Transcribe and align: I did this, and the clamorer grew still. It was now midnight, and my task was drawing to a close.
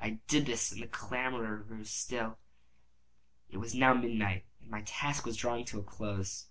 I 0.00 0.18
did 0.26 0.46
this, 0.46 0.72
and 0.72 0.82
the 0.82 0.88
clamorer 0.88 1.58
grew 1.64 1.84
still. 1.84 2.38
It 3.50 3.58
was 3.58 3.72
now 3.72 3.94
midnight, 3.94 4.44
and 4.60 4.68
my 4.68 4.80
task 4.82 5.24
was 5.24 5.36
drawing 5.36 5.64
to 5.66 5.78
a 5.78 5.84
close. 5.84 6.46